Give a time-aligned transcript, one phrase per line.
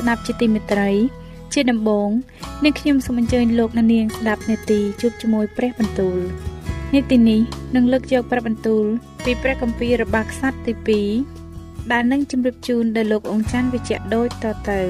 [0.00, 0.90] ស់លោកអ្នកស្ដាប់ជាទីមេត្រី
[1.52, 2.10] ជាដំបូង
[2.64, 6.18] នាងខ្ញុំសូមអញ្ជើញលោកអ្នកនាងស្ដាប់នេតិជួបជាមួយព្រះបន្ទូល
[6.94, 7.40] នេតិនេះ
[7.74, 8.84] នឹងលើកយកព្រះបន្ទូល
[9.24, 11.00] ពីព្រះគម្ពីររបស់ខ្សត្រទី
[11.46, 14.80] 2ដែលនឹងជម្រាបជូនដល់លោកអង្គច័ន្ទវិជ្ជៈដូចតទៅ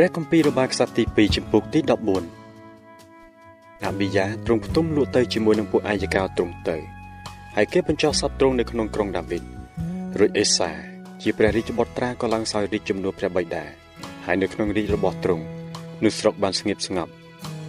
[0.00, 1.90] ព្រះគម្ពីររបស់ខ្សត្រទី2ចំពុកទី14
[3.84, 6.76] អាប៊ីយ៉ាទ្រង់ផ្ទុំលក់ទៅជាមួយនឹងពួកអាយកោទ្រង់ទៅ
[7.56, 9.42] ហើយគេបញ្ចុះសពទ្រង់នៅក្នុងក្រុងដាវីត
[10.18, 10.70] រួចអេសា
[11.22, 13.64] ជាព្រះរាជបុត្រាក៏ឡើងសោយរាជជំនួសព្រះបិតា
[14.26, 15.44] ហើយនៅក្នុងរាជរបស់ទ្រង់
[16.04, 17.12] នោះស្រុកបានស្ងៀមស្ងប់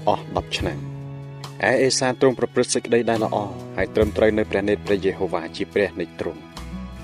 [0.07, 0.79] អស់10ឆ្នាំឯ
[1.84, 3.38] អេសាទ្រង់ប្រព្រឹត្តសេចក្តីដែលល្អ
[3.78, 6.41] ហើយត្រឹមត្រូវនៅព្រះនេត្រព្រះយេហូវ៉ាជាព្រះនៃទ្រង់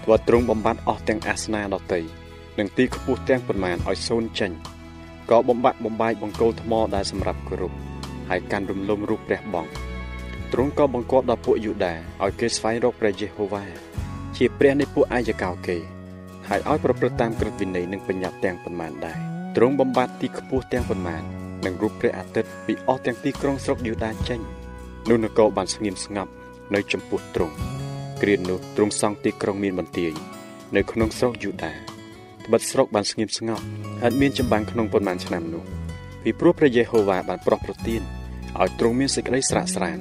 [0.03, 2.01] ព្រោះទ្រង់បំបត្តិអស់ទាំងអាសនាដតី
[2.59, 4.53] និងទីខ្ពស់ទាំងប៉ុន្មានឲ្យសូន្យចេញ
[5.31, 7.73] ក៏បំបាក់បំបាយបង្គោលថ្មដែលសម្រាប់គោរព
[8.29, 9.65] ហើយកាន់រំលំរូបព្រះបង
[10.51, 11.93] ទ្រង់ក៏បង្គាប់ដល់ពួកយូដា
[12.23, 13.63] ឲ្យគេស្វែងរកព្រះយេហូវ៉ា
[14.37, 15.77] ជាព្រះនៃពួកអាយកោគេ
[16.47, 19.17] ហើយឲ្យប្រព្រឹត្តតាមក្រឹតវិន័យនិងបញ្ញត្តិទាំងប៉ុន្មានដែរ
[19.55, 21.23] ទ្រង់បំបត្តិទីខ្ពស់ទាំងប៉ុន្មាន
[21.65, 24.39] និងរូបព្រះអាទិត្យពីអស់ទាំងទីក្រុងស្រុកយូដាចេញ
[25.09, 26.31] នោះនគរបានស្ងៀមស្ងាត់
[26.73, 27.55] នៅចំពោះទ្រង់
[28.21, 30.11] គ្រានោះទ្រង់សង់ទីក្រុងមានបន្ទាយ
[30.75, 31.94] នៅក្នុងស្រុកយូដា
[32.45, 33.65] ត្បិតស្រុកបានស្ងៀមស្ងាត់
[34.01, 35.63] ហើយមានចម្បាំងក្នុងប៉ុន្មានឆ្នាំនោះ
[36.23, 38.01] ពីព្រោះព្រះយេហូវ៉ាបានប្រោះប្រទាន
[38.61, 39.99] ឲ្យទ្រង់មានសេចក្តីស្រាក់ស្រាន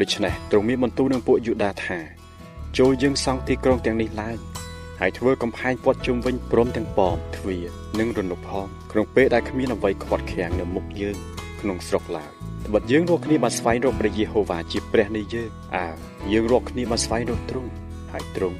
[0.00, 1.98] ដូច្នេះទ្រង់មានបន្ទូលនឹងពួកយូដាថា
[2.78, 4.38] ចូលយើងសង់ទីក្រុងទាំងនេះឡើង
[5.00, 7.64] ហើយធ្វើកំផែងព័ទ្ធជុំវិញព្រមទាំងប៉មទ្វារ
[7.98, 11.16] និងរនុកផងក្នុងពេលដែលគ្មានអ្វីខ្វាត់ខាំងនៅមុខយើង
[11.60, 12.30] ក្នុងស្រុកឡើយ
[12.66, 15.86] ត្បិតយើងរកគ្នាបានស្វែងរកព្រះយេហូវ៉ាជាព្រះនៃយើងអើ
[16.32, 17.70] យើងរកគ្នាបានស្វែងរកទ្រង់
[18.12, 18.58] ហើយទ្រង់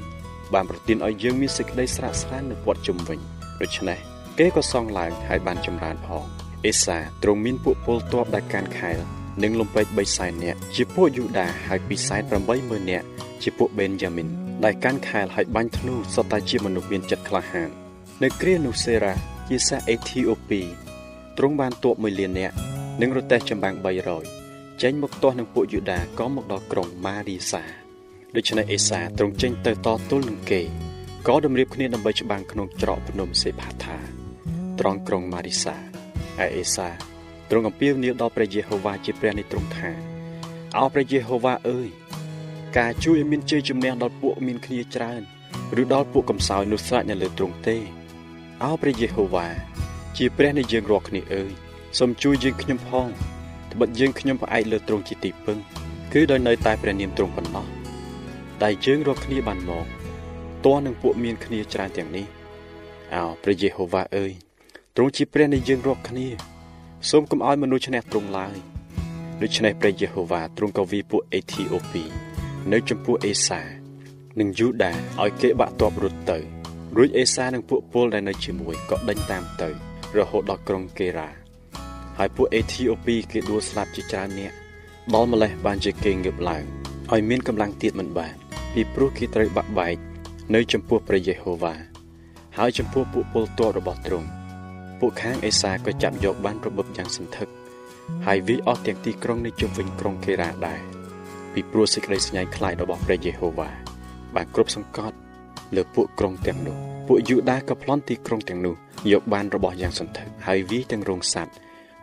[0.53, 3.19] បានប្រទានឲ្យយើងមានសេចក្តីស្រស់ស្រាននៅព័ទ្ធជុំវិញ
[3.61, 3.99] ដូច្នេះ
[4.39, 6.23] គេក៏សង់ឡើងហើយបានចម្រើនផង
[6.65, 8.97] អេសាទ្រង់មានពួកពលទ័ពដែលកាន់ខែល
[9.43, 12.21] និងលំពេច3សែននាក់ជាពួកយូដាហើយពីសែន
[12.55, 13.05] 80000នាក់
[13.43, 14.27] ជាពួកបេនយ៉ាមីន
[14.63, 17.69] ដែលកាន់ខែលហើយបាញ់ធ្នូសុទ្ធតែជាមនុស្សមានចិត្តក្លាហាន
[18.23, 19.13] នៅគ្រានោះសេរ៉ា
[19.49, 20.61] ជាសាសអេធីអូពី
[21.37, 22.55] ទ្រង់បានទ័ព1លាននាក់
[23.01, 23.75] និងរទេះចម្បាំង
[24.27, 27.84] 300ចេញមកទាស់នឹងពួកយូដាក៏មកដល់ក្រុងម៉ារីសា
[28.35, 30.61] ដូច្នេះអេសាទ្រង់ចេញទៅតទល់នឹងគេ
[31.27, 33.97] ក៏តម្រៀបគ្នាដើម្បីច្បាំងក្នុងច្រកភ្នំសេផាថា
[34.79, 35.79] ត្រង់ក្រុងម៉ារីសាឯ
[36.55, 36.89] អេសា
[37.49, 39.89] ទ្រង់អំពាវនាវដល់ព្រះយេហូវ៉ាជាព្រះនៃទ្រង់ថា
[40.77, 41.89] អោព្រះយេហូវ៉ាអើយ
[42.77, 45.21] ការជួយឲ្យមានជ័យជំនះដល់ពួកមានគ្នាច្រើន
[45.81, 47.77] ឬដល់ពួកកំសោយនោះស្រេចនៅលើទ្រង់ទេ
[48.63, 49.47] អោព្រះយេហូវ៉ា
[50.17, 51.51] ជាព្រះនៃយើងរាល់គ្នាអើយ
[51.99, 53.07] សូមជួយយើងខ្ញុំផង
[53.71, 55.57] ត្បិតយើងខ្ញុំផ្អែកលើទ្រង់ជាទីពឹង
[56.13, 57.74] គឺដោយនៅតែព្រះនាមទ្រង់ប៉ុណ្ណោះ
[58.63, 59.85] ដែលយើងរាល់គ្នាបានមក
[60.65, 62.25] តើនឹងពួកមានគ្នាច្រើនទាំងនេះ
[63.13, 64.31] អោព្រះយេហូវ៉ាអើយ
[64.95, 66.27] ទ្រង់ជាព្រះនៃយើងរាល់គ្នា
[67.09, 68.55] សូមកុំឲ្យមនុស្សឈ្នះទ្រង់ឡើយ
[69.41, 72.03] ដូច្នេះព្រះយេហូវ៉ាទ្រង់ក៏វាពួកអេធីអូពី
[72.71, 73.61] នៅចំពោះអេសា
[74.39, 74.91] និងយូដា
[75.21, 76.37] ឲ្យគេបាក់ទ័ពរត់ទៅ
[76.97, 79.69] រួចអេសានិងពួកពលដែលនៅជាមួយក៏ដេញតាមទៅ
[80.17, 81.29] រហូតដល់ក្រុងកេរ៉ា
[82.17, 84.55] ហើយពួកអេធីអូពីគេដួលស្លាប់ជាច្រើននាក់
[85.13, 86.63] ដល់ម្លេះបានជាគេងើបឡើង
[87.11, 88.35] ឲ្យមានកម្លាំងទៀតមិនបាន
[88.75, 89.97] ពីព្រោះគេត្រូវបាក់បែក
[90.55, 91.75] នៅចំពោះព្រះយេហូវ៉ា
[92.57, 94.27] ហើយចំពោះពួកពលទ័ពរបស់ទ្រង់
[94.99, 97.47] ពួកខាងអេសាក៏ចាប់យកបានរបបយ៉ាងសន្ធឹក
[98.25, 100.79] ហើយវាអស់ទាំងទីក្រុងនៃជុំវិញក្រុងកេរ៉ាដែរ
[101.53, 103.69] ពីព្រោះសេចក្តីស្ញាញ់ខ្លាចរបស់ព្រះយេហូវ៉ា
[104.35, 105.15] បានគ្រប់សង្កត់
[105.75, 106.77] លើពួកក្រុងទាំងនោះ
[107.07, 108.75] ពួកយូដាក៏ប្លន់ទីក្រុងទាំងនោះ
[109.11, 111.55] យកបានរបស់យ៉ាងសន្ធឹកហើយវាយទាំងរោងសัตว์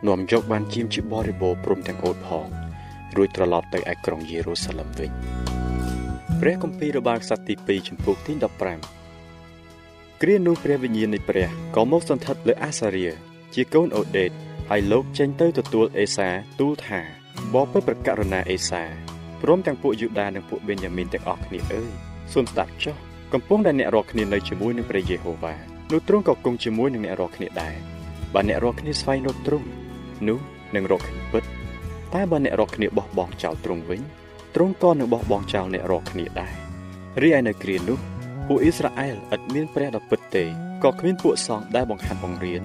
[0.07, 2.47] នាំយកបានជាមជាបរិបូរព្រមទាំងអូតផង
[3.15, 5.11] រួចត្រឡប់ទៅឯក្រុងយេរូសាឡឹមវិញ
[6.41, 8.33] ព្រះគម្ពីររបស់ខ្សត្រទី2ចំពោះទី
[9.07, 13.07] 15គ្រានោះព្រះវិញ្ញាណនៃព្រះក៏មកសន្ធិដ្ឋលើអាសារៀ
[13.53, 14.31] ជាកូនអូដេត
[14.69, 16.29] ហើយលោកចេញទៅទទួលអេសា
[16.59, 16.99] ទូលថា
[17.53, 18.83] បបិទ្ធប្រកាសរណាអេសា
[19.41, 21.91] ព្រមទាំងពួកយូដានិងពួកបេនយ៉ាមីនទាំងអស់គ្នាអើយ
[22.33, 22.95] សូមស្ដាប់ចុះ
[23.33, 25.55] កំពុងតែអ្នករាល់គ្នានៅជាមួយនឹងព្រះយេហូវ៉ា
[25.91, 27.75] នោះទ្រង់ក៏គង់ជាមួយនឹងអ្នករាល់គ្នាដែរ
[28.33, 29.67] បើអ្នករាល់គ្នាស្វែងរកទ្រង់
[30.27, 30.39] នោះ
[30.75, 31.43] នឹងរកឃើញពិត
[32.13, 34.01] តែបើអ្នករាល់គ្នាបោះបង់ចោលទ្រង់វិញ
[34.55, 36.53] ទ្រង់ក៏នឹងបោះបង់ចោលអ្នករាល់គ្នាដែរ
[37.21, 37.99] រីឯនៅគ្រានោះ
[38.47, 40.43] ពួកអ៊ីស្រាអែលឥតមានព្រះដ៏ពិតទេ
[40.83, 42.63] ក៏គ្មានពួកសង្ឃដែលបង្ហាត់បង្រៀន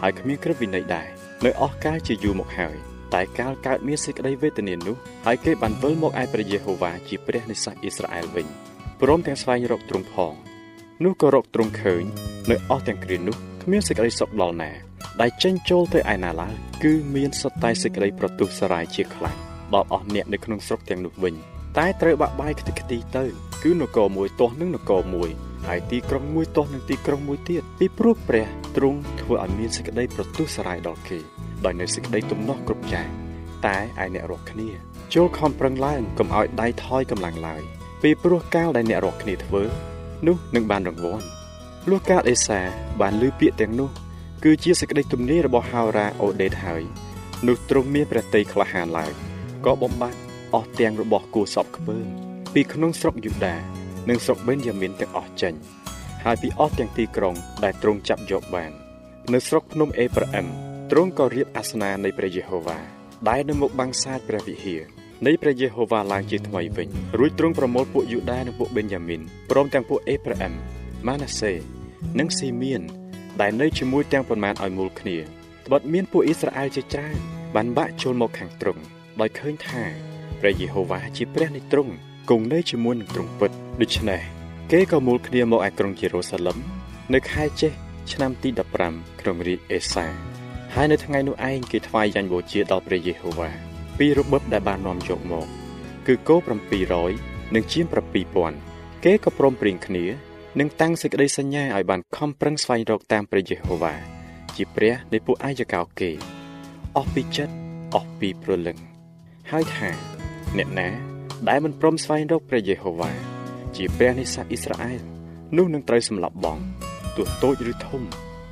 [0.00, 1.08] ហើយគ្មានក្រឹតវិន័យដែរ
[1.44, 2.76] នៅអស់កាលជាយូរមកហើយ
[3.14, 4.96] តែកាលកើតមានសេចក្តីវេទនានោះ
[5.26, 8.46] ហើយគេបានវិលមកឯព្រះយេហូវ៉ាជាព្រះនៃសាសអ៊ីស្រាអែលវិញ
[9.00, 10.34] ព្រមទាំងស្វែងរកទ្រង់ផង
[11.04, 12.04] នោះក៏រកទ្រង់ឃើញ
[12.50, 14.70] នៅអស់ទាំងគ្រានោះគ្មានសេចក្តីសុខដល់ណា
[15.20, 21.34] ដែលចេញចូលទៅឯណាឡើយគឺមានសត្វតែសេចក្តីប្រទុះសរាយជាខ្លាំង ដល់អស់អ្នកនៅក្នុងស្រុកទាំងនោះវិញ
[21.78, 23.24] តែត្រូវបាក់បាយខ្ទេចខ្ទីទៅ
[23.62, 25.30] គឺនគរមួយទាស់នឹងនគរមួយ
[25.66, 31.18] ហើយទីក្រុងមួយទាស់នឹងទីក្រុងមួយទៀតពីព្រោះព្រះទ្រង់ធ្វើឲ្យមានសេចក្តីប្រទុះសរាយដល់គេ
[31.64, 33.08] ដោយនៅសេចក្តីទំនាស់គ្រប់យ៉ាង
[33.66, 34.68] តែឯអ្នករស់គ្នា
[35.14, 37.62] ចូលខំប្រឹងឡើងកុំឲ្យដៃថយកម្លាំងឡើយ
[38.02, 39.62] ពីព្រោះកាលដែលអ្នករស់គ្នាធ្វើ
[40.26, 41.24] នោះនឹងបានរង្វាន់
[41.90, 42.60] លុះកាលអេសា
[43.00, 43.90] បានលើពាក្យទាំងនោះ
[44.44, 46.82] គឺជាសេចក្តីទំនាយរបស់ហោរ៉ាអូដេតហើយ
[47.46, 49.33] នោះទ្រង់មានព្រះតីក្លាហានឡើង
[49.64, 50.20] ក៏បំបត្តិ
[50.54, 52.06] អស់ទាំងរបស់គូសពខ្ពើម
[52.54, 53.56] ពីក្នុងស្រុកយូដា
[54.08, 55.54] និងស្រុកបេនយ៉ាមីនទាំងអស់ចេញ
[56.24, 57.34] ហើយពីអស់ទាំងទីក្រុង
[57.64, 58.72] ដែលទ្រង់ចាប់យកបាន
[59.32, 60.46] នៅស្រុកភ្នំអេប្រាអឹម
[60.90, 62.78] ទ្រង់ក៏រៀបអាសនៈនៃព្រះយេហូវ៉ា
[63.28, 64.82] ដែលនៅមុខបាំងសាចព្រះវិហារ
[65.26, 66.88] នៃព្រះយេហូវ៉ាឡើងជាថ្មីវិញ
[67.18, 69.20] រួចទ្រង់ប្រមូលពួកយូដានិងពួកបេនយ៉ាមីន
[69.50, 70.54] ព្រមទាំងពួកអេប្រាអឹម
[71.06, 71.52] ម៉ាណាសេ
[72.18, 72.82] និងស៊ីមៀន
[73.40, 75.16] ដែលនៅជាមួយទាំងប៉ុន្មានឲ្យមូលគ្នា
[75.66, 77.16] ត្បិតមានពួកអ៊ីស្រាអែលជាច្រើន
[77.54, 78.84] បានបាក់ចូលមកខាងទ្រង់
[79.20, 79.82] ដោយឃើញថា
[80.40, 81.92] ព្រះយេហូវ៉ាជាព្រះនៃទ្រង់
[82.30, 83.50] គង់នៅជាមួយនឹងទ្រង់ពិត
[83.80, 84.20] ដូច្នេះ
[84.72, 86.58] គេក៏មូលគ្នាមកឯក្រុងយេរូសាឡឹម
[87.14, 87.72] នៅខែចេះ
[88.12, 88.48] ឆ្នាំទី
[88.84, 90.06] 15ក្នុងរាជអេសា
[90.74, 93.50] ហើយនៅថ្ងៃនោះឯងគេថ្វាយយ៉ាញ់បូជាដល់ព្រះយេហូវ៉ា
[93.98, 95.46] ពីរបបដែលបាននាំយកមក
[96.06, 96.36] គឺគោ
[96.94, 97.84] 700និងជាង
[98.44, 100.04] 7000គេក៏ព្រមព្រៀងគ្នា
[100.58, 103.94] នឹងតាំងសេចក្តីសញ្ញាឲ្យបានខំប្រឹងស្វែងរកតាមព្រះយេហូវ៉ា
[104.56, 106.10] ជាព្រះនៃពួកអាយកោគេ
[106.96, 107.54] អស់ពីចិត្ត
[107.94, 108.93] អស់ពីព្រលឹង
[109.52, 109.90] ហើយថា
[110.58, 110.88] អ្នកណា
[111.48, 113.10] ដែលមិនព្រមស្វែងរកព្រះយេហូវ៉ា
[113.76, 115.00] ជាព្រះនៃសាសអ៊ីស្រាអែល
[115.56, 116.58] នោះនឹងត្រូវសម្លាប់បង
[117.16, 118.02] ទោះតូចឬធំ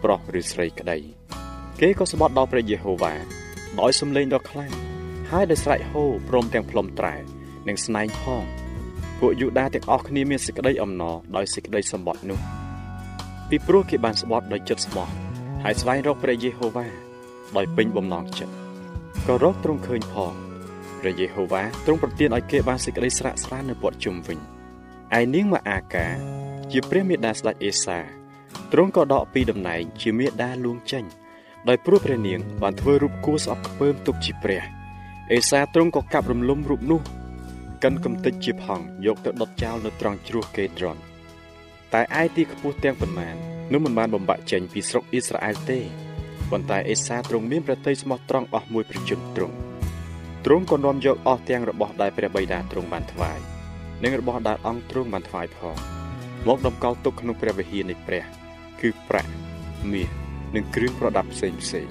[0.03, 0.99] ប្រុសឬស្រីក្តី
[1.81, 3.15] គេក៏ស្បត់ដល់ព្រះយេហូវ៉ា
[3.81, 4.73] ដោយសំឡេងដ៏ខ្លាំង
[5.31, 7.15] ហើយដោយស្រែកហូព្រមទាំងផ្លុំត្រែ
[7.69, 8.45] និងស្នែងផង
[9.21, 12.41] ពួកយូដាទាំងអស់គ្នាមានសេចក្តីអំណរដោយសេចក្តីសម្បត្តិនោះ
[13.49, 15.09] ពីព្រោះគេបានស្បត់ដោយចិត្តស្មោះ
[15.65, 16.87] ហើយស្វែងរកព្រះយេហូវ៉ា
[17.57, 18.55] ដោយពេញបំណងចិត្ត
[19.27, 20.35] ក៏រកទ្រង់ឃើញផង
[21.03, 24.39] ព្រះយេហូវ៉ាទ្រង់ប្រទានឲ្យគេបានសេចក្តីស្រាក់ស្រាននៅព័ទ្ធជុំវិញ
[25.19, 26.07] ឯនាងម៉ាអាកា
[26.71, 27.99] ជាព្រះមេដាស្ដេចអេសា
[28.73, 31.05] ទ្រង់ក៏ដកពីតំណែងជាមេដាលួងចេញ
[31.69, 34.63] ដោយព្រោះព្រះនាងបានធ្វើរូបគួរស្អប់ខ្ពើមទុកជាព្រះ
[35.33, 37.01] អេសាទ្រង់ក៏កាប់រំលំរូបនោះ
[37.85, 40.97] កិនកំទេចជាផង់យកទៅដុតចោលនៅត្រង់ជ្រោះកេដ្រុន
[41.93, 43.35] តែឯទីខ្ពស់ទាំងប៉ុន្មាន
[43.73, 45.81] នោះមិនបានបំបាក់ចេញពីស្រុកអ៊ីស្រាអែលទេ
[46.51, 49.57] ប៉ុន្តែអេសាទ្រង់មានប្រតិយស្មោះត្រង់អស់មួយប្រជុំទ្រង់
[50.45, 53.39] ទ្រង់ក៏នាំយកអស់ទាំងរបស់ដែលព្រះបិតាទ្រង់បានថ្វាយ
[54.03, 55.77] និងរបស់ដែលអង្គទ្រង់បានថ្វាយផង
[56.47, 58.25] មកតម្កល់ទុកក្នុងព្រះវិហារនៃព្រះ
[58.81, 59.31] គឺប្រាក់
[59.91, 60.09] មាស
[60.55, 61.87] និងគ្រឿងប្រដាប់ផ្សេងផ្សេង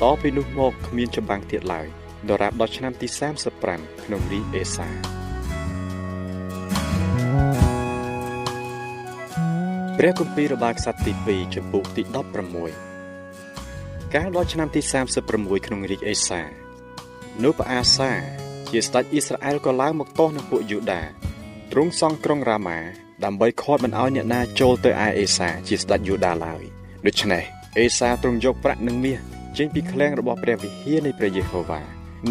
[0.00, 1.86] តពីនោះមកគ្មានចម្បាំងទៀតឡើយ
[2.28, 3.06] ដរាបដល់ឆ្នាំទី
[3.56, 4.88] 35ក្នុងរាជអេសា
[9.98, 12.02] ព្រះគម្ពីររបស់ក្សត្រទី2ចំពុកទី
[12.88, 14.80] 16កាលដល់ឆ្នាំទី
[15.24, 16.42] 36ក្នុងរាជអេសា
[17.42, 18.10] នោះព្រះអាសា
[18.70, 21.02] ជាស្ដេចអ៊ីស្រាអែលក៏ឡើងមកទាស់នឹងពួកយូដា
[21.72, 22.78] ទ្រង់សង់ក្រុងរ៉ាម៉ា
[23.24, 26.62] ដើម្បីខាត់មិនឲ្យអ្នកណាចូលទៅឯអេសាជាស្ដេចយូដាឡើយ
[27.06, 27.42] ដូច្នេះ
[27.78, 29.18] អេសាទ្រង់យកប្រាក់និងមាស
[29.58, 31.80] ចេញពីឃ្លាំងរបស់ព្រះវិហារនៃព្រះយេហូវ៉ា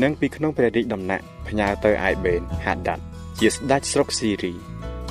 [0.01, 3.03] និងពីក្នុងព្រះរាជដំណាក់ផ្ញើទៅឯបេនហាដាត់
[3.39, 4.53] ជាស្ដេចស្រុកស៊ីរី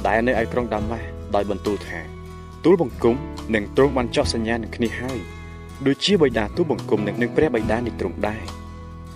[0.06, 2.00] ដែលនៅឯក្រុងដាម៉ាស់ដោយបន្ទូលថា
[2.64, 3.16] ទូលបង្គំ
[3.54, 5.20] នឹងទ្រង់បានចោះសញ្ញានឹងគ្នាហើយ
[5.86, 8.44] ដូចជាបិតាទូលបង្គំនឹងព្រះបិតានៃទ្រង់ដែរ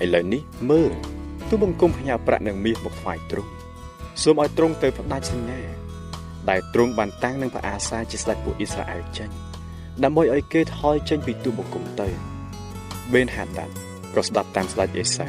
[0.05, 0.93] ឥឡូវនេះមើល
[1.49, 3.51] ទូលបង្គំផ្ញើប្រាក់និងមាសមកថ្វាយទ្រង់
[4.23, 5.61] សូមឲ្យទ្រង់ទៅផ្ដាច់សញ្ញា
[6.51, 9.29] ដែលទ្រង់បានតាំងនឹងព្រះអាសាជាស្ដេចពួកអ៊ីស្រាអែលចេញ
[10.05, 12.09] ដើម្បីឲ្យគេថយចេញពីទូលបង្គំទៅ
[13.13, 13.75] បេនហាដាត់
[14.15, 15.27] ក៏ស្ដាប់តាមស្ដេចអេសា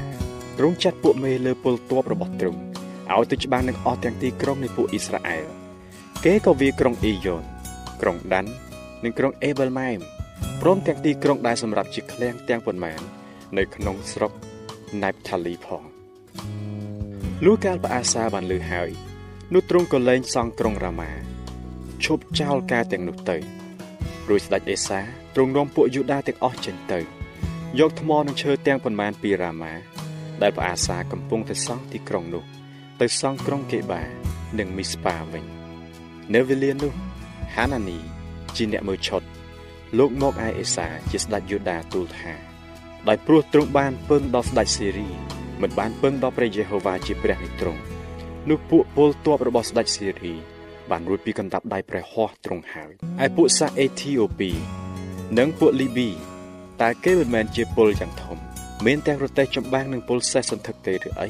[0.57, 2.59] ទ្រង់ចាត់ពួកមេលើពលទ័ពរបស់ទ្រង់
[3.13, 5.45] ឲ្យទៅច្បាំងនឹងអស់ទាំងទីក្រុងនៃពួកអ៊ីស្រាអែល
[6.25, 7.43] គេក៏វាក្រុងអ៊ីយ៉ូន
[8.01, 8.51] ក្រុងដាន់
[9.03, 9.99] និងក្រុងអេប៊ែលម៉ែម
[10.61, 12.99] ព្រមទាំងទីក្រុងដែលសម្រាប់ជាឃ្លាំងទាំងប៉ុន្មាន
[13.57, 14.31] នៅក្នុងស្រុក
[15.03, 15.83] ណៃបថាលីផង
[17.45, 18.89] លុះកាលព្រះអាសាបានលើហើយ
[19.53, 21.12] នោះទ្រង់ក៏លែងសង់ក្រុងរ៉ាម៉ា
[22.03, 23.38] ឈប់ចោលការទាំងនោះទៅ
[24.29, 25.00] រួចស្ដេចអេសា
[25.35, 27.00] ទ្រង់នាំពួកយូដាទាំងអស់ចេញទៅ
[27.79, 29.73] យកថ្មនិងឈើទាំងប៉ុន្មានពីរ៉ាម៉ា
[30.41, 32.43] ដែលព្រះអាសាកំពុងតែសង់ទីក្រុងនោះ
[33.01, 34.03] ទៅសង់ក្រុងកេបា
[34.59, 35.45] និងមីស្ប៉ាវិញ
[36.33, 36.93] នៅវេលានោះ
[37.55, 37.97] ហានានី
[38.55, 39.21] ជាអ្នកមើលឆុត
[39.97, 42.52] លោកមកឯអេសាជាស្ដេចយូដាទូលថា
[43.07, 45.10] ដោយព្រោះទ្រង់បានពឹងដល់ស្ដេចសេរី
[45.62, 47.81] មិនបានពឹងដល់ព្រះយេហូវ៉ាជាព្រះនៃទ្រង់
[48.50, 50.33] នោះពួកពលទ័ពរបស់ស្ដេចសេរី
[50.91, 52.91] បានរួចពីកណ្ដាប់ដៃព្រះហស្ថទ្រង់ហើយ
[53.25, 54.51] ឯពួកសាសអេធីអូពី
[55.38, 56.10] និងពួកលីប៊ី
[56.81, 58.38] តើគេមិនមែនជាពលយ៉ាងធំ
[58.86, 61.27] មានទាំងរទេះចម្បាំងនិងពលសេះសន្ធឹកទេឬអី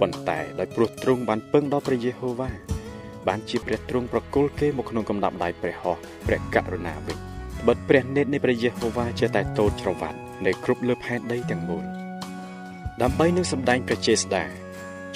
[0.00, 2.50] ប៉ុន្តែដោយព្រោះទ្រង់បានពឹងដល់ព្រះយេហូវ៉ា
[3.28, 7.16] បានជាព្រះទ្រង់ប្រគល់គេមកក្នុងកំដាប់ដៃព្រះហស្ថព្រះករុណាវិញ
[7.66, 11.84] បិទព្រះនេតនៃព្រះយេហូវ៉ាជាតែតូចច្រវាត់ នៅគ្រប់លើផែនដីទាំងមូល
[13.02, 14.44] ដើម្បីនឹងសម្ដែងព្រះចេស្តា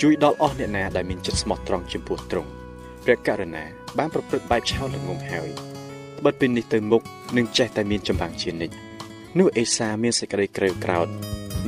[0.01, 2.51] ជួយដល់អស់អ្នកណាដែលមានចិត្តស្មោះត្រង់ចំពោះទ្រង់
[3.05, 3.65] ព្រះករុណា
[3.99, 5.51] បានប្រព្រឹត្តបែបឆោតល្ងងហើយ
[6.25, 7.03] បិទពីនេះទៅមុខ
[7.37, 8.75] នឹងចេះតែមានចម្បាំងជានិច្ច
[9.39, 11.09] នោះអេសាមានសេចក្តីក្រេវក្រោធ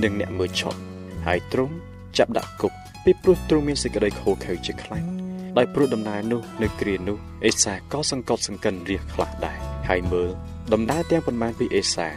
[0.02, 0.80] នឹងអ្នកមើលឆក់
[1.26, 1.74] ហើយទ្រង់
[2.18, 2.72] ចាប់ដាក់គុក
[3.04, 5.04] ពីព្រោះទ្រង់មានសេចក្តីខូខើជាខ្លាំង
[5.56, 9.58] ដោយព្រោះដំណើរនោះនៅគ្រានោះអេសាក៏សង្កត់សង្កិនរះខ្លះដែរ
[9.88, 10.30] ហើយមើល
[10.72, 12.08] ដំណើរទាំងប៉ុន្មានពីអេសា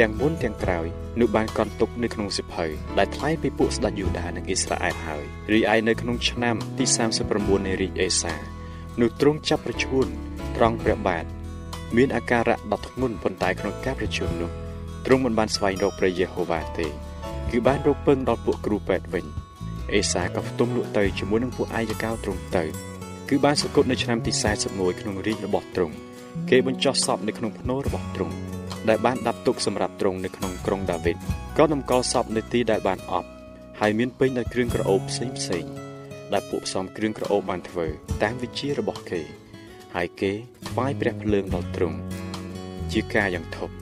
[0.00, 0.86] ទាំងមុនទាំងក្រោយ
[1.20, 2.66] នោះបានកន់ទុកនៅក្នុងសិភៅ
[2.98, 6.84] ដែលថ្លែងពីពួកស្ដេចយូដានិងអ៊ីស្រាអែលហើយរីឯនៅក្នុងឆ្នាំទី
[7.26, 8.34] 39នៃរាជអេសា
[9.00, 10.06] នោះទ្រង់ចាប់ប្រឈួន
[10.56, 11.24] ត្រង់ព្រះបាទ
[11.96, 14.50] មានអាការៈដ៏ធ្ងន់ប៉ុន្តែក្នុងការប្រជុំនោះ
[15.06, 16.86] ទ្រង់មិនបានស្វែងរកព្រះយេហូវ៉ាទេ
[17.50, 19.24] គឺបានរកពឹងដល់ពួកគ្រូពេទ្យវិញ
[19.92, 22.64] អេសាក៏ផ្ទុំលក់ទៅជាមួយនឹងពួកអាយកោទ្រង់ទៅ
[23.28, 24.32] គឺបានសគត់នៅឆ្នាំទី
[24.66, 25.94] 41ក្នុងរាជរបស់ទ្រង់
[26.50, 28.34] គេបញ្ចុះសពនៅក្នុងភ្នូររបស់ទ្រង់
[28.88, 31.16] ដែលបានដាក់ទុកសម្រាប់ទ្រង់នៅក្នុងក្រុងដាវីត
[31.58, 33.28] ក៏តម្កល់សពនៅទីដែលបានអប់
[33.80, 35.64] ហើយមានពេញដោយគ្រឿងក្រអូបផ្សេងផ្សេង
[36.32, 37.86] ដែលពួកផ្សំគ្រឿងក្រអូបបានធ្វើ
[38.22, 39.20] តាមវិជារបស់គេ
[39.94, 40.32] ហើយគេ
[40.68, 41.98] ថ្វាយព្រះភ្លើងដល់ទ្រង់
[42.92, 43.81] ជាការយ៉ាងធំ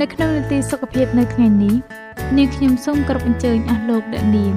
[0.00, 1.74] នៅក្នុងនីតិសុខភាពនៅថ្ងៃនេះ
[2.36, 4.56] នាងខ្ញុំសូមគោរពអញ្ជើញអស់លោកអ្នកនាង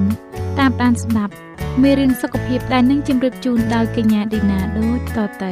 [0.59, 1.33] តាមដានស្ដាប់
[1.81, 5.51] មេរៀនសុខភាពដែលនឹងជម្រាបជូនដោយកញ្ញាឌីណាដូចតទៅ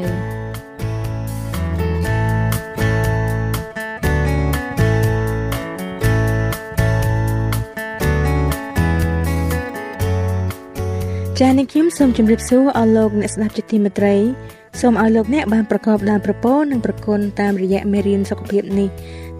[11.39, 14.15] ចា៎នាងខ្ញុំសូមជម្រាបសួរអស់លោកអ្នកស្ដាប់ជាទីមេត្រី
[14.81, 18.89] សូមឲ្យលោកអ្នកបានប្រកបដោយប្រពរនិងប្រគុណតាមរយៈមេរៀនសុខភាពនេះ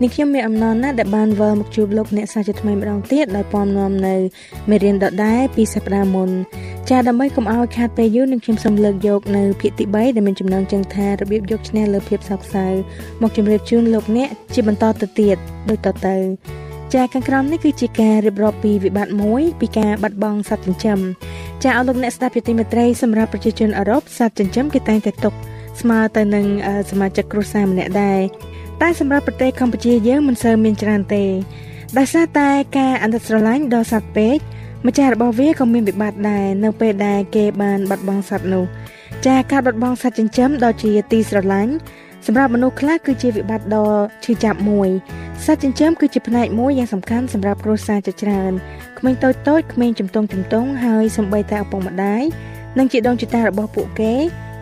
[0.01, 4.15] នេះខ្ញុំមានអំណរណាស់ដែលបានវិលមកជួបលោកអ្នកសាជាថ្មីម្ដងទៀតដោយពំនាំនៅ
[4.69, 6.29] មេរៀនដដែលពីសប្ដាហ៍មុន
[6.89, 12.65] ចាដើម្បីកុំឲ្យខាតពេលយូរនឹងខ្ញុំសូមលើកយកនៅភាគទី3ដែលមានចំណងជើងថារបៀបយកឈ្នះលើភាពសោកសៅ
[13.21, 15.37] មកជម្រាបជូនលោកអ្នកជាបន្តទៅទៀត
[15.69, 16.17] ដូចតទៅ
[16.93, 20.99] ចាខាងក្រោមនេះគឺជាការរៀបរាប់ពីវិបត្តិមួយពីការបាត់បង់សត្វចិញ្ចឹម
[21.63, 25.33] ចាអស់លោកអ្នកស្ដាប់ជាទីមេត្រីសម្រាប់ប្រជាជនអឺរ៉ុបសត្វចិញ្ចឹមគេតែងតែຕົក
[25.81, 26.45] ស្មើទៅនឹង
[26.91, 28.19] សមាជិកគ្រួសារម្នាក់ដែរ
[28.81, 31.23] តែសម្រាប់ប្រទេសកម្ពុជាយើងមិនសូវមានច្រើនទេ
[31.97, 34.37] ដោយសារតែការអន្តរស្រឡាញ់ដល់សត្វពេក
[34.87, 38.65] ម្ចាស់របស់វាក៏មានវិបត្តិដែរនៅពេលដែលគេបានបាត់បង់សត្វនោះ
[39.27, 41.73] ចាការបាត់បង់សត្វចិញ្ចឹមដ៏ជាទីស្រឡាញ់
[42.29, 43.89] សម្រាប់មនុស្សខ្លះគឺជាវិបត្តិដ៏
[44.23, 44.89] ឈឺចាប់មួយ
[45.45, 48.51] សត្វចិញ្ចឹមគឺជាផ្នែកមួយយ៉ាងសំខាន់សម្រាប់គ្រួសារជាច្រើន
[48.99, 52.23] ក្មេងតូចតូចក្មេងជំទង់ជំទង់ហើយសំបីតែឪពុកម្ដាយ
[52.77, 54.13] និងជីដូនជីតារបស់ពួកគេ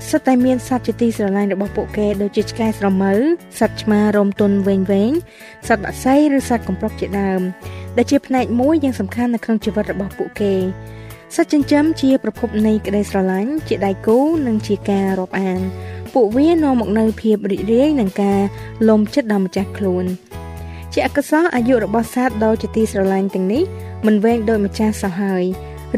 [0.10, 3.12] សុទ្ធតែមានសត្វជាទីស្រឡាញ់របស់ពួកគេដូចជាឆ្កែស្រមៅ
[3.60, 5.12] សត្វឆ្មារមទន់វែងវែង
[5.68, 7.42] សត្វបក្សីឬសត្វកំប្រុកជាដើម
[7.98, 10.54] ដែលជាផ្នែកមួយយ៉ាងសំខាន់នៅក្នុងជីវិតរបស់ពួកគេ
[11.36, 14.18] សត្វចិញ្ចឹមជាប្រភពនៃក្តីស្រឡាញ់ជាដៃគូ
[14.48, 15.62] និងជាការរាប់អាន
[16.16, 18.40] ពួកវានាំមកនូវភាពរីករាយនិងការ
[18.90, 20.06] លំចិត្តដល់ម្ចាស់ខ្លួន
[20.94, 23.64] ជាអកុសលអាយុរបស់សត្វដ៏ជាទីស្រឡាញ់ទាំងនេះ
[24.06, 25.44] មិនវែងដោយម្ចាស់សោះហើយ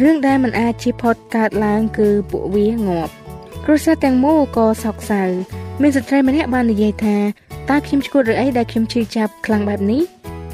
[0.01, 3.11] រឿងដែលមិនអាចជៀសផុតកើតឡើងគឺពួកវាងាប់
[3.65, 5.23] គ្រួសារទាំងមូលក៏សោកសៅ
[5.81, 7.17] មានស្ត្រីម្នាក់បាននិយាយថា
[7.69, 10.01] តើខ្ញុំឈួតឬអីដែលខ្ញុំឈឺចាប់ខ្លាំងបែបនេះ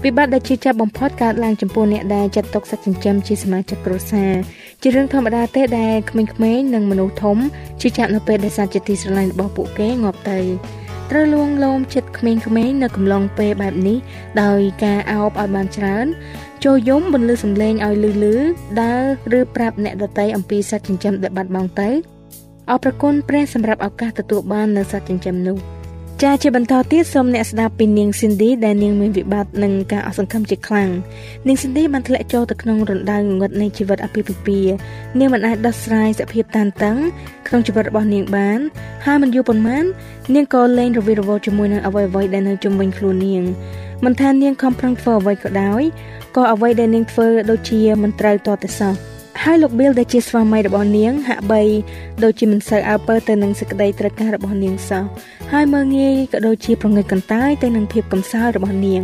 [0.05, 4.33] វិបត្តិដែលជាចាប់បំផុតកើតឡើងចំពោះអ្នកដែលចាត់ទុកសត្វចិញ្ចឹមជាសមាជិកគ្រួសារ
[4.81, 6.23] ជារឿងធម្មតាទេដែលក្មេ
[6.55, 7.37] ងៗនិងមនុស្សធំ
[7.81, 10.39] ជាចាប់នៅពេលដែលសត្វជាទីស្រឡាញ់របស់ពួកគេងាប់ទៅ
[11.11, 12.39] ត្រូវលួងលោមចិត្តក្មេងៗ
[12.83, 13.97] នៅកំឡុងពេលបែបនេះ
[14.43, 16.05] ដោយការអោបឲ្យបានច្រើន
[16.63, 18.35] ចូលយំបន្លឺសំឡេងឲ្យលឺលឺ
[18.81, 18.95] ដើ
[19.33, 21.89] រឬប្រាប់អ្នកដតីអំពីសត្វចិញ្ចឹមដែលបាត់បង់ទៅ
[22.71, 25.82] អរប្រគុណព្រះសម្រាប់ឱកាសទទួលបាននៅសត្វចិញ្ចឹមនោះ
[26.21, 30.89] ចាជាបន្តទៀតសូមអ្នកស្ដាប់ពីនាង Cindy ដែលនាងមានវិបត្តិនិងការអសង្ឃឹមជាខ្លាំង
[31.47, 34.73] នាង Cindy បានធ្លាក់ចូលទៅក្នុងរណ្ដៅងងឹតនៃជីវិតអាពាហ៍ពិពាហ៍
[35.19, 36.97] នាងមិនអាចដោះស្រាយសភាពតានតឹង
[37.47, 38.59] ក្នុងជីវិតរបស់នាងបាន
[39.05, 39.83] ហើយមិនយូរប៉ុន្មាន
[40.35, 43.43] នាងក៏លែងរវីរវល់ជាមួយនឹងអ្វីៗដែលនៅជុំវិញខ្លួននាង
[44.05, 45.81] មិនថានាងខំប្រឹងធ្វើអ្វីក៏ដោយ
[46.35, 49.12] ក៏អ្វីដែលនាងធ្វើដូចជាមិនត្រូវតតែសោះ
[49.47, 51.61] ហើយលោក Bill ដែលជាស្វាមីរបស់នាងហាក់បី
[52.23, 55.03] ដូចជាមិនសូវអើពើទៅនឹងសេចក្តីត្រូវការរបស់នាងសោះ
[55.53, 59.01] ហើយមើងងាយក៏ដូចជាប្រងើយកន្តើយទៅនឹងភាពកំសោយរបស់នាង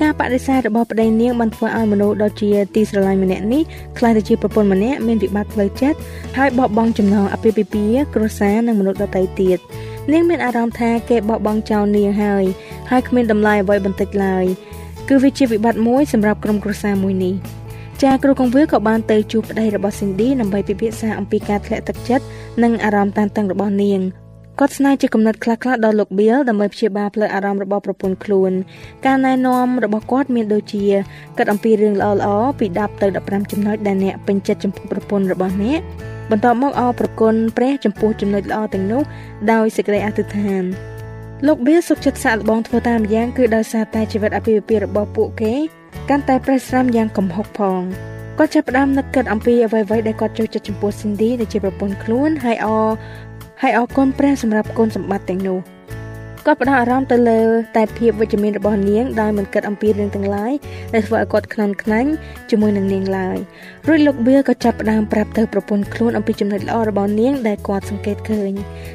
[0.00, 3.62] ការបដិសេធរបស់ប្តីនាងបានធ្វើឲ្យមនុស្សដ៏ជាទីស្រឡាញ់ម្នាក់នេះ
[3.98, 5.98] ខ្លាចទៅជាប្រពន្ធម្នាក់មានវិបត្តិផ្លូវចិត្ត
[6.38, 9.58] ហើយបោះបង់ចំណងអាពាហ៍ពិពាហ៍គ្រួសារនិងមនុស្សដទៃទៀត
[10.12, 12.44] នាងមានអារម្មណ៍ថាគេបោះបង់ចោលនាងហើយ
[12.90, 14.44] ហើយគ្មានតម្លៃអ្វីបន្តិចឡើយ
[15.08, 17.34] គឺវាជាវិបត្តិមួយសម្រាប់ក្រុមគ្រួសារមួយនេះ
[18.02, 22.24] ចាគ្រូកងវាក៏បានទៅជួបប្តីរបស់ Cindy ដើម្បីពិភាក្សាអំពីការធ្លាក់ទឹកចិត្ត
[22.62, 24.00] និងអារម្មណ៍តានតឹងរបស់នាង
[24.58, 28.52] គាត់ស្នើជាគំនិតខ្លះៗដល់លោក Bill ដើម្បីព្យាបាលផ្លូវអារម្មណ៍របស់ប្រពន្ធខ្លួន
[29.06, 30.84] ការណែនាំរបស់គាត់មានដូចជា
[31.38, 35.80] គិតអំពីរឿងល្អៗពី10ទៅ15ចំណុចដែលអ្នកពេញចិត្តចំពោះប្រពន្ធរបស់អ្នក
[36.30, 39.02] បន្ទាប់មកអរប្រគុណព្រះចំពោះចំណុចល្អទាំងនោះ
[39.52, 40.64] ដោយសេចក្តីអធិដ្ឋាន
[41.46, 45.54] លោក Bill សុខចិត្តសាកល្បងធ្វើតាមយ៉ាងគឺដោយសារតែជីវិតអាពាហ៍ពិពាហ៍របស់ពួកគេ
[46.08, 47.80] កាន់តែប្រេះស្រាំយ៉ាងកំហុកផង
[48.38, 52.66] គាត់ចាប់ផ្ដើមនឹកគិតអំពីអ្វីៗដែលគាត់ចូលចិត្តចំពោះ Cindy ដែលជាប្រពន្ធខ្លួនហើយអ
[53.62, 55.58] ហើយអរគុណព្រះសម្រាប់គុណសម្បត្តិទាំងនោះ
[56.46, 57.40] គាត់ផ្ដោតអារម្មណ៍ទៅលើ
[57.76, 60.52] តែភាពវិជ្ជមានរបស់នាងដោយមិនគិតអំពីរឿងទាំងឡាយ
[60.94, 62.10] ដែលធ្វើឲ្យគាត់ខ្នន់ខ្នាញ់
[62.50, 63.36] ជាមួយនឹងនាងឡើយ
[63.88, 68.52] រួចលោកបៀក៏ចាប់ផ្ដើមប្រាប់ទៅប្រពន្ធខ្លួនអំពីចំណុចល្អរបស់នាងដែលគាត់សង្កេតឃើញ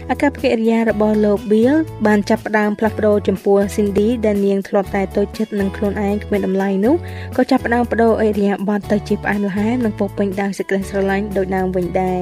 [0.09, 1.63] អាកប្បកិរិយារបស់លោកបៀ
[2.07, 6.95] បានចាប់ផ្ដើមផ្លាស់ប្ដូរចំពោះ Cindy ដែលនាងធ្លាប់តែតូចចិត្តនឹងខ្លួនឯងគ្មានតម្លៃនោះ
[7.37, 12.19] ក៏ចាប់ផ្ដើមបដូរអិរិយាបថទៅជាផ្អែមល្ហែមនិងពោពេញដោយសេចក្តីស្រឡាញ់ដូចដើមវិញដែរ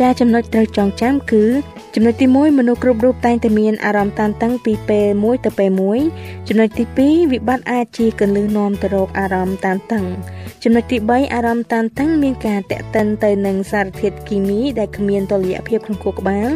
[0.00, 1.44] ចាចំណុចត្រូវចងចាំគឺ
[1.94, 5.98] ចំណុចទី1មនុស្សគ្រប់រូបតែងតែមានអារម្មណ៍តានតឹងពីពេលមួយទៅពេលមួយ
[6.48, 10.04] ចំណុចទី2វិបត្តិអាចជាកលឹះនាំទៅរកអារម្មណ៍តានតឹង
[10.62, 16.48] ចំណុចទី3អារម្មណ៍តានតឹងមានការតេតិនទៅនឹងសារធាតុគីមីដែលគ្មានតុល្យភាពក្នុងខួរក្បាល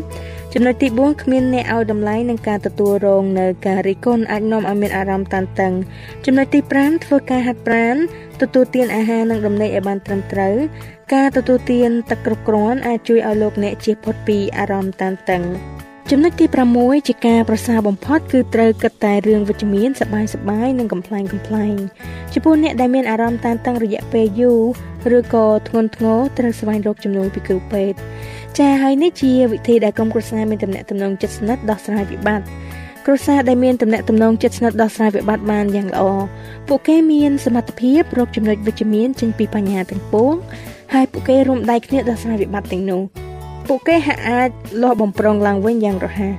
[0.54, 5.72] ចំណុចទី4គ្មានអ្នកឲ្យតម្លៃនឹងការទទួលរងនៅការរិះគន់អាចនាំឲ្យមានអារម្មណ៍តានតឹង
[6.24, 7.96] ចំណុចទី5ធ្វើការហាត់ប្រាណ
[8.40, 10.54] ទទួលទានអាហារនិងដំណេកឲ្យបានត្រឹមត្រូវ
[11.14, 15.42] ការទទួលទានទឹកគ្រប់គ្រាន់អាចជួយឲ្យលោកអ្នកជៀសផុតពីអារម្មណ៍តានតឹង
[16.10, 21.76] ចំណុចទី6ជាការប្រសើរបំផុតគឺត្រូវគិតតែរឿងវិជ្ជមានសបាយសបាយនិងកំ pl ែងកំ pl ែង
[22.32, 24.52] ចំពោះអ្នកដែលមានអារម្មណ៍តានតឹងរយៈពេលយូ
[25.10, 27.98] រឬក៏ធ្ងន់ធ្ងរត្រូវស្វែងរកជំនួយពីគ្រូពេទ្យ
[28.58, 32.46] ចា៎ហើយនេះជាវិធីដែលក្រុមគ្រួសារមានទំនាក់ទំនងជិតស្និទ្ធដោះស្រាយវិបត្តិ
[33.06, 36.02] គ្រួសារដែលមានទំនាក់ទំនងជិតស្និទ្ធដោះស្រាយវិបត្តិបានយ៉ាងល្អ
[36.68, 40.32] ពួកគេមានសមត្ថភាពរកចំណុចវិជ្ជមានចេញពីបញ្ហាទាំងពួង
[40.94, 43.31] ហើយពួកគេរួមដៃគ្នាដោះស្រាយវិបត្តិទាំងនោះ
[43.74, 44.50] ពួកគេហាក់អាច
[44.82, 46.34] លាស់បំប្រងឡើងវិញយ៉ាងរហ័ស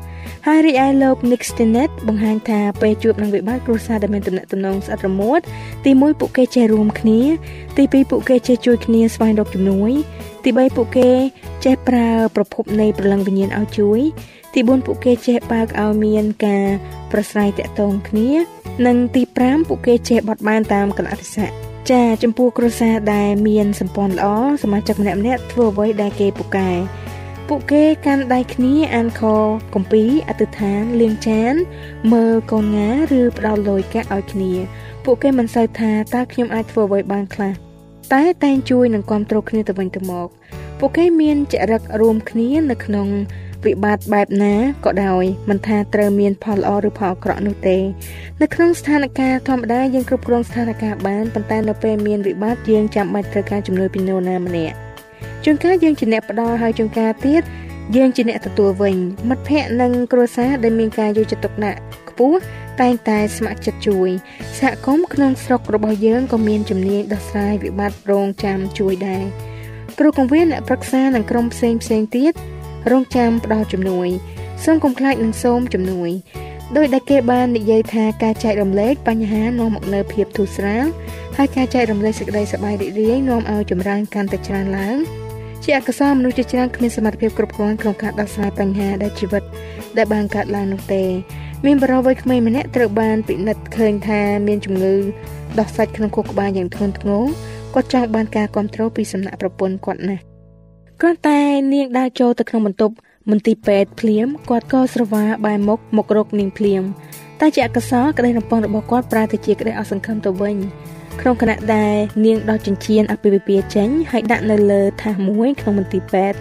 [0.47, 5.39] ហើយរីឯលោក Nick Stinnett បង្ហាញថាពេលជួបនឹងវិបត្តិគ្រួសារដែលមានទំនាក់ទំនងស្អិតរមួត
[5.85, 7.19] ទី1ពួកគេចេះរួមគ្នា
[7.77, 9.91] ទី2ពួកគេចេះជួយគ្នាស្វែងរកជំនួយ
[10.43, 11.09] ទី3ពួកគេ
[11.65, 13.99] ចេះប្រើប្រភពនៃព្រលឹងវិញ្ញាណឲ្យជួយ
[14.53, 16.65] ទី4ពួកគេចេះបើកឲ្យមានការ
[17.11, 18.29] ប្រស្រ័យតាក់ទងគ្នា
[18.85, 21.49] និងទី5ពួកគេចេះបត់បែនតាមកលៈទេសៈ
[21.91, 24.27] ចាចំពោះគ្រួសារដែលមានសម្ព័ន្ធល្អ
[24.63, 26.69] សមាជិកម្នាក់ៗធ្វើអ្វីដែលគេពូកែ
[27.55, 29.21] ពួកគេកាន់ដៃគ្នាអានខ
[29.75, 31.53] កំពីអតិថានលាងចាន
[32.13, 32.89] មើលកូនងា
[33.19, 34.51] ឬផ្ដោតលុយកាក់ឲ្យគ្នា
[35.03, 37.53] ពួកគេមិនសូវថាតើខ្ញុំអាចធ្វើអ្វីបានខ្លះ
[38.13, 40.27] តែតែងជួយនិងគ្រប់គ្រងគ្នាទៅវិញទៅមក
[40.79, 43.07] ពួកគេមានចរិតរួមគ្នានៅក្នុង
[43.65, 47.77] វិបត្តិបែបណាក៏ដោយមិនថាត្រូវមានផលល្អឬផលអាក្រក់នោះទេ
[48.41, 54.82] នៅក្នុងស្ថានភាពធម្មតាយើងគ្រប់គ្រងស្ថានភាពបានប៉ុន្តែនៅពេលមានវិបត្តិយើងចាំបាច់ត្រូវការជំនួយពីនរណាម្នាក់
[55.45, 57.43] ជួនកាលយើងជាអ្នកផ្ដល់ហើយជួនកាលទៀត
[57.95, 58.95] យើងជាអ្នកទទួលវិញ
[59.29, 61.79] មិត្តភ័ក្តិនិងគ្រួសារដែលមានការយកចិត្តទុកដាក់
[62.09, 62.39] ខ្ពស់
[62.81, 64.09] តែងតែស្ម័គ្រចិត្តជួយ
[64.59, 69.23] សហគមន៍ក្នុងស្រុករបស់យើងក៏មានជំនាញដោះស្រាយវិបត្តិរងចាំជួយដែរ
[69.99, 72.33] គ្រូកងវិនអ្នកប្រឹក្សានិងក្រុមផ្សេងផ្សេងទៀត
[72.91, 74.07] រងចាំផ្ដល់ជំនួយ
[74.63, 76.09] សូមកុំខ្លាចនឹងសូមជំនួយ
[76.77, 80.85] ដោយដែលគេបាននិយាយថាការចែករំលែកបញ្ហានាំមកនូវភាពធូរស្រាល
[81.37, 84.97] ហើយការចែករំលែកសេចក្តីសប្បាយរីករាយនាំឲ្យចម្រើនកាន់តែច្រើនឡើង
[85.65, 89.43] ជាអកុសលមនុស្សជាច្រើនគ្មានសមត្ថភាពគ្រប់គ្រាន់ក្នុងការដោះស្រាយបញ្ហាដែលជីវិត
[89.97, 91.03] ដែលបានកើតឡើងនោះទេ
[91.65, 94.93] មានបរិវ័យក្មេងម្នាក់ត្រូវបានពិនិត្យឃើញថាមានជំងឺ
[95.59, 97.23] ដោះសាច់ក្នុងខួរក្បាលយ៉ាងធ្ងន់ធ្ងរ
[97.73, 100.23] គាត់ចង់បានការគ្រប់គ្រងពីសំណាក់ប្រពន្ធគាត់ណាស់
[101.01, 101.39] គ្រាន់តែ
[101.73, 102.95] នាងដើរចូលទៅក្នុងបន្ទប់
[103.29, 106.83] មន្ទីរពេទ្យភ្លាមគាត់ក៏ស្រវាបែរមុខមករកនាងភ្លាម
[107.39, 110.55] តែជាអកុសលក្តីរំពឹងរបស់គាត់ប្រែទៅជាក្តីអសង្ឃឹមទៅវិញ
[111.21, 111.95] ក្នុងគណៈដែល
[112.25, 116.37] នាងដោះចិញ្ចៀនអភិវិពាចេញហើយដាក់នៅលើថាសមួយក្នុងមន្ទីរពេទ្យ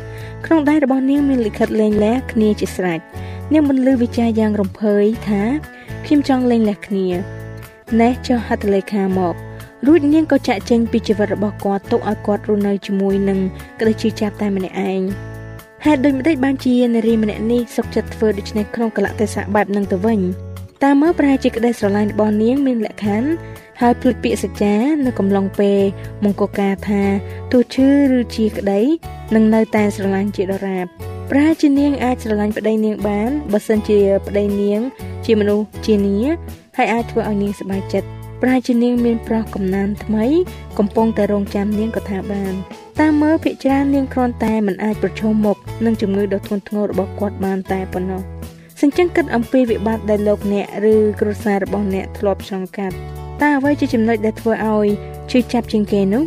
[0.46, 3.00] ក្នុងដៃរបស់នាងមានលិខិតលេងលះគ្នាជាស្រេច
[3.52, 5.42] នាងបន្លឺវិចារយ៉ាងរំភើយថា
[6.04, 7.08] ខ្ញុំចង់លេងលះគ្នា
[8.00, 9.34] ណេះចុះហត្ថលេខាមក
[9.86, 13.38] រួចនាងក៏ចាក់ចេញពីជីវិតរបស់គាត់ទុកឲ្យគាត់រស់នៅជាមួយនឹង
[13.80, 15.00] ក្តីជឿចាប់តែម្នាក់ឯង
[15.84, 20.20] ហេតុដូចម្តេចបានជានារីម្នាក់នេះសុខចិត្តធ្វើដូច្នេះក្នុងកលៈទេសៈបែបនឹងទៅវិញ
[20.82, 23.30] តាមមើលប្រហែលជាក្តីស្រឡាញ់របស់នាងមានលក្ខខណ្ឌ
[23.84, 24.74] ហើយភ្លេចពាក្យសច្ចា
[25.06, 25.80] នៅកំឡុងពេល
[26.24, 27.02] មង្គលការថា
[27.52, 28.80] ទោះឈឺឬជាក្តី
[29.34, 30.86] នឹងនៅតែស្រឡាញ់ជាដរាប
[31.30, 34.80] ប្រហែលជានាងអាចស្រឡាញ់ប្តីនាងបានបើសិនជាប្តីនាង
[35.24, 36.16] ជាមនុស្សជានី
[36.76, 38.08] ហើយអាចធ្វើឲ្យនាងសប្បាយចិត្ត
[38.42, 40.26] ប្រហែលជានាងមានប្រុសកំណានថ្មី
[40.78, 42.52] កំពុងតែរងចាំនាងក៏ថាបាន
[43.00, 48.22] តាមមើលភិកច្រើននាងគ្រាន់តែមិនអាចប្រឈមមុខនឹងជំងឺដ៏ធ្ងន់ធ្ងររបស់គាត់បានតែប៉ុណ្ណោះ
[48.80, 52.96] សញ្ចឹងគិតអំពីវិបត្តិដែលលោកអ្នកឬគ្រួសាររបស់អ្នកធ្លាប់ឆ្លងកាត់
[53.42, 54.86] តើអ្វីជាចំណុចដែលធ្វើឲ្យ
[55.30, 56.22] ជឿចាប់ជាងគេនោះ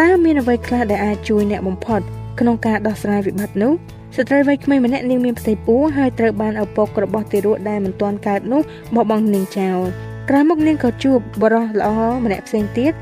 [0.00, 2.00] តើមានអ្វីខ្លះដែលអាចជួយអ្នកបំផុត
[2.40, 3.72] ក្នុងការដោះស្រាយវិបត្តិនោះ
[4.16, 8.62] ស្ត្រីវ័យក្មេងម្នាក់នាងមានផ្ទៃពោះហើយត្រូវបានឪពុករបស់ទារកដែលមិនទាន់កើតនោះ
[8.94, 9.80] បោះបង់នាងចោល
[10.28, 11.90] ក្រោយមកនាងក៏ជួបបរិសល្អ
[12.24, 12.92] ម្នាក់ផ្សេងទៀត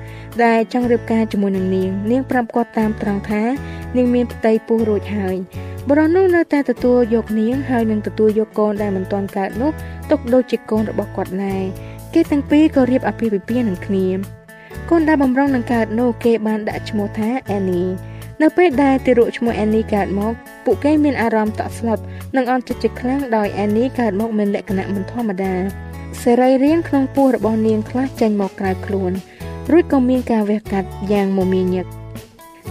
[0.44, 3.42] ដែលចង់រៀបការជាមួយនឹងនាងនាងប្រាប់គាត់តាមត្រង់ថា
[3.96, 5.36] នាងមានផ្ទៃពោះរួចហើយ
[5.88, 9.70] បរិសនោះនៅតែទទួលយកនាងហើយនឹងទទួលយកកូនដែលមិនទាន់កើតនោះ
[10.10, 11.62] ទុកដូចជាកូនរបស់គាត់ដែរ
[12.14, 14.06] គេទាំងពីរក៏រៀបអាពាហ៍ពិពាហ៍នឹងគ្នា
[14.90, 17.82] កូនដែលបំរុងនឹងកើតនោះគេបានដាក់ឈ្មោះថាអេនី
[18.42, 20.32] នៅពេលដែលទារកឈ្មោះអេនីកើតមក
[20.64, 21.98] ពួកគេមានអារម្មណ៍តក់ស្លុត
[22.36, 25.54] និងអន់ចិត្តជាខ្លាំងដោយអេនីកើតមកមានលក្ខណៈមិនធម្មតា
[26.22, 29.12] សេរីរាង្គក្នុងពោះរបស់នាងខ្លះចេញមកក្រៅខ្លួន
[29.70, 31.86] រួចក៏មានការវះកាត់យ៉ាងមមាញឹក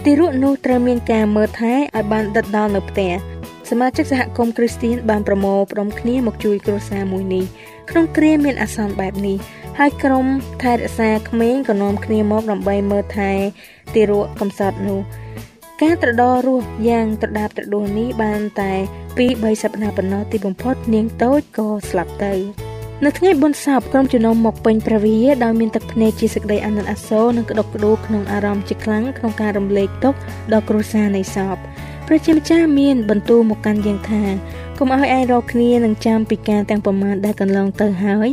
[0.04, 3.12] ទារកនោះត្រូវមានការមើលថែឲ្យបានដិតដល់នៅផ្ទះ
[3.70, 7.44] សមាជិកសហគមន៍គ្រីស្ទៀនបានប្រមូលផ្ដុំគ្នាមកជួយគ្រួសារមួយនេះ
[7.90, 9.36] ក្នុងគ្រាមានអាសន្នបែបនេះ
[9.78, 10.26] ហើយក្រុម
[10.62, 13.32] ថែរក្សាក្មេងក៏នាំគ្នាមកដើម្បីមើលថែ
[13.94, 15.00] ទារកកំសត់នោះ
[15.82, 18.72] ការត្រដររស់យ៉ាងត្រដាបត្រដួលនេះបានតែ
[19.16, 22.34] 2 3សប្តាហ៍ប៉ុណ្ណោះទីបំផុតនាងតូចក៏ស្លាប់ទៅ
[23.04, 30.18] នៅថ្ងៃបុណ្យសពក្រុមជំនុំមកពេញព្រះវិហារដោយមានទឹកភ្នែកជាសេចក្តីអាណិតអាសូរនិងក្តុកក្តួលក្នុងអារម្មណ៍ជាខ្លាំងក្នុងការរំលែកទុក្ខ
[30.52, 31.56] ដល់គ្រួសារនៃសព
[32.06, 34.22] ប្រជាម្ចាស់មានបន្ទូលមកកាន់យ៉ាងថា
[34.71, 38.28] កុំ ឲ្យឯងរកគ្នានឹងចាំពីការទាំងប្រមាណដែលកន្លងទៅហើយ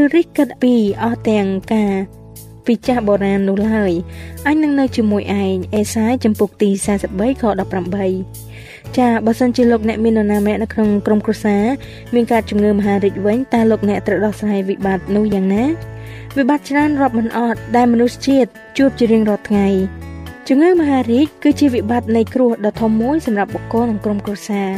[0.00, 1.94] ឬរិះគិតពីអស់ទាំងការ
[2.66, 3.92] ពីចាស់បុរាណនោះឡើយ
[4.46, 6.70] អញនឹងនៅជាមួយឯងអេសាយចំពុកទី
[7.06, 7.44] 43ខ
[8.20, 11.64] 18ចាបើសិនជាលោកអ្នកមាននរណាម្នាក់នៅក្នុងក្រុមគ្រួសារ
[12.14, 15.64] មានការជំងឺមហារីកវិញតើលោកអ្នកត្រូវដោះស្រាយវិបត្តិនោះយ៉ាងណា
[16.36, 19.68] វិបត្តិច្រើនរាប់មិនអស់ដែលមនុស្សជាតិជួបជារៀងរាល់ថ្ងៃ
[20.50, 24.70] ជំងឺមហារីកគឺជាវិបត្តិនៃគ្រោះដ៏ធំមួយសម្រាប់បុគ្គលនិងក្រុមគ្រួសារ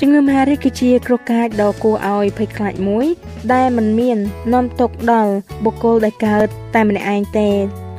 [0.00, 3.06] ជំងឺមហារីកគឺជាគ្រោះកាចដ៏គួរឲ្យភ័យខ្លាចមួយ
[3.52, 4.18] ដែលមិនមាន
[4.52, 5.32] នាំទុកដល់
[5.64, 7.50] បុគ្គលដែលកើតតែម្នាក់ឯងទេ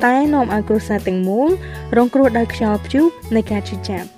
[0.05, 1.49] តែនាំឲ្យគ្រួសារទាំងមូល
[1.95, 4.14] រងគ្រោះដោយខ្យល់ព្យុះនៃការឈឺចាប់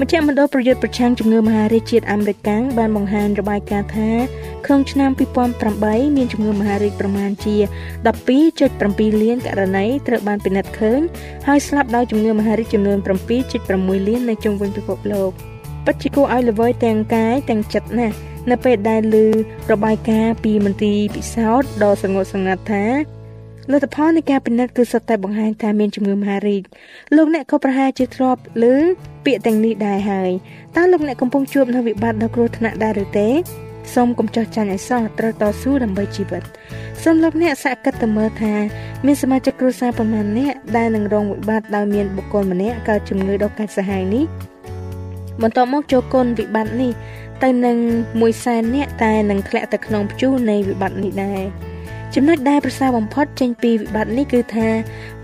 [0.00, 2.38] មជ្ឈមណ្ឌលប្រយុទ្ធប្រឆាំងជំងឺមហារីកជាតិអាមេរិក
[2.78, 4.10] បានបង្ហាញរបាយការណ៍ថា
[4.66, 5.10] ក្នុងឆ្នាំ
[5.58, 7.56] 2008មានជំងឺមហារីកប្រមាណជា
[8.38, 11.00] 12.7លានករណីត្រូវបានពិនិត្យឃើញ
[11.46, 12.98] ហើយស្លាប់ដោយជំងឺមហារីកចំនួន
[13.52, 15.30] 7.6លាននៅជុំវិញពិភពលោក
[15.84, 18.16] ពិតជាគួរឲ្យល្វើយទាំងកាយទាំងចិត្តណាស់
[18.50, 19.16] នៅពេលដែលឮ
[19.72, 23.17] របាយការណ៍ពីមន្ទីរពិសោធន៍ដ៏ស្ងួតស្ងាត់ថា
[23.72, 26.62] លទ្ធផលនៃការពិនិត្យគឺសុទ្ធតែបង្ហាញថាមានជំងឺមហារីក
[27.16, 28.64] លោកអ្នកក៏ប្រហែលជាធ្លាប់ឮ
[29.24, 30.30] ពាក្យទាំងនេះដែរហើយ
[30.76, 33.28] តើលោកអ្នកកំពុងជួបនៅវិបត្តិដ៏គ្រោះថ្នាក់ដែរឬទេ
[33.94, 36.42] សូមកុំចោះចាញ់ឲ្យសោះត្រូវតស៊ូដើម្បីជីវិត
[37.02, 38.54] សូមលោកអ្នកសាកគិតទៅមើលថា
[39.06, 44.24] មានសមាជិកគ្រួសារប្រមាណអ្នកដែលនឹងរងវិបត្តិដោយមានបុគ្គលម្នាក់កើតជំងឺដ៏កាចសាហាវនេះ
[45.42, 46.92] បន្ទាប់មកចូលគុណវិបត្តិនេះ
[47.42, 47.76] ទៅនឹង
[48.10, 51.67] 1សែនអ្នកតែនឹងធ្លាក់ទៅក្នុងព្យុះនៃវិបត្តិនេះដែរ
[52.14, 54.68] ចំណុចដែលប្រសើរបំផុតចេញពីវិបត្តិនេះគឺថា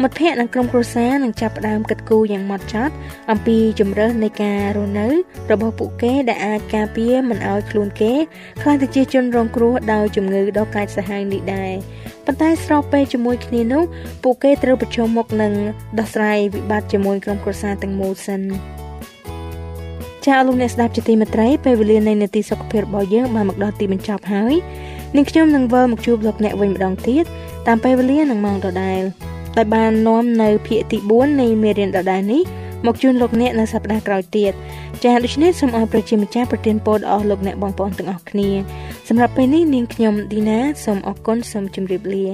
[0.02, 2.94] មិត្តភ័ក្តិនិងក្រុមគ្រួសារនឹងចាប់ផ្ដើមគិតគូរយ៉ាងម៉ត់ចត់
[3.30, 5.08] អំពីជំរើសនៃការរស់នៅ
[5.52, 8.12] របស់ពួកគេដែលអាចការពារមិនឲ្យខ្លួនគេ
[8.62, 11.72] ខ្លាចទៅជាជនរងគ្រោះដោយជំងឺដ៏កាចសាហាវនេះដែរ
[12.26, 13.82] ប៉ុន្តែស្របពេលជាមួយគ្នានោះ
[14.24, 15.52] ពួកគេត្រូវប្រឈមមុខនឹង
[15.98, 18.42] ដោះស្រាយវិបត្តិជាមួយក្រុមគ្រួសារទាំងមូលសិន
[20.26, 24.54] ចាលោកអ្នកស្ដាប់ជាទីមេត្រីពេលវេលានៃនីតិសុខភាពរបស់យើងបានមកដល់ទីបញ្ចប់ហើយ
[25.16, 27.24] នាងខ្ញុំនឹងវិលមកជួបលោកអ្នកវិញម្ដងទៀត
[27.66, 29.02] តាមពេលវេលានឹងម៉ោងដដែល
[29.56, 32.42] ដោយបាននាំនៅភាគទី4នៃមេរៀនដដែលនេះ
[32.86, 34.52] មកជូនលោកអ្នកនៅសប្ដាហ៍ក្រោយទៀត
[35.02, 38.48] ចា៎ដូច្នេះសូមអរប្រជាម្ចាស់ប្រទានពរដល់អស់លោកអ្នកបងប្អូនទាំងអស់គ្នា
[39.08, 42.26] សម្រាប់ពេលនេះនាងខ្ញុំឌីណាសូមអរគុណសូមជម្រាបលា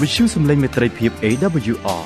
[0.00, 2.02] វិទ្យុសំឡេងមេត្រីភាព AWR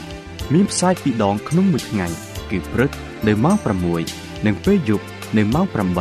[0.54, 2.90] មានផ្សាយពីរដងក្នុងមួយថ្ងៃ គឺព្រឹក
[3.26, 3.56] នៅម៉ោង
[4.02, 5.04] 6និងពេលយប់
[5.36, 6.00] នៅម៉ោង8ប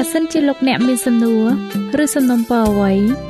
[0.00, 1.46] ើសិនជាលោកអ្នកមានសំណួរ
[2.02, 3.29] ឬសំណុំពរអ្វី